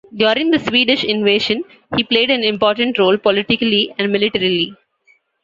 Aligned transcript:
During 0.15 0.49
the 0.49 0.57
Swedish 0.57 1.03
invasion 1.03 1.63
he 1.95 2.03
played 2.03 2.31
an 2.31 2.43
important 2.43 2.97
role 2.97 3.19
politically 3.19 3.93
and 3.99 4.11
militarily. 4.11 4.75